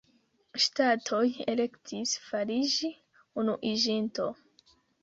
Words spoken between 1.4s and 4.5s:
elektis fariĝi unuiĝinto.